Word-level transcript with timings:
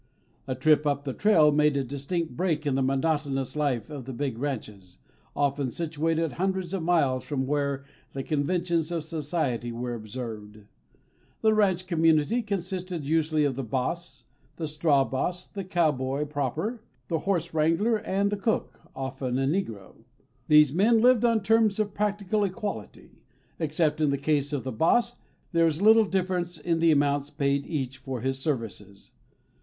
A 0.47 0.55
trip 0.55 0.87
up 0.87 1.03
the 1.03 1.13
trail 1.13 1.51
made 1.51 1.77
a 1.77 1.83
distinct 1.83 2.35
break 2.35 2.65
in 2.65 2.73
the 2.73 2.81
monotonous 2.81 3.55
life 3.55 3.87
of 3.91 4.05
the 4.05 4.13
big 4.13 4.39
ranches, 4.39 4.97
often 5.35 5.69
situated 5.69 6.31
hundreds 6.33 6.73
of 6.73 6.81
miles 6.81 7.23
from 7.23 7.45
where 7.45 7.85
the 8.13 8.23
conventions 8.23 8.91
of 8.91 9.03
society 9.03 9.71
were 9.71 9.93
observed. 9.93 10.61
The 11.41 11.53
ranch 11.53 11.85
community 11.85 12.41
consisted 12.41 13.05
usually 13.05 13.43
of 13.45 13.55
the 13.55 13.63
boss, 13.63 14.23
the 14.55 14.65
straw 14.67 15.03
boss, 15.03 15.45
the 15.45 15.63
cowboys 15.63 16.29
proper, 16.31 16.81
the 17.07 17.19
horse 17.19 17.53
wrangler, 17.53 17.97
and 17.97 18.31
the 18.31 18.37
cook 18.37 18.81
often 18.95 19.37
a 19.37 19.45
negro. 19.45 19.97
These 20.47 20.73
men 20.73 20.99
lived 20.99 21.23
on 21.23 21.43
terms 21.43 21.77
of 21.79 21.93
practical 21.93 22.43
equality. 22.43 23.21
Except 23.59 24.01
in 24.01 24.09
the 24.09 24.17
case 24.17 24.51
of 24.51 24.63
the 24.63 24.71
boss, 24.71 25.17
there 25.51 25.65
was 25.65 25.79
little 25.79 26.05
difference 26.05 26.57
in 26.57 26.79
the 26.79 26.89
amounts 26.91 27.29
paid 27.29 27.67
each 27.67 27.99
for 27.99 28.21
his 28.21 28.39
services. 28.39 29.11